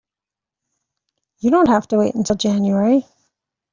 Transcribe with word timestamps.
You 1.41 1.51
don't 1.51 1.67
have 1.69 1.87
to 1.89 1.99
wait 1.99 2.15
till 2.25 2.35
January. 2.35 3.05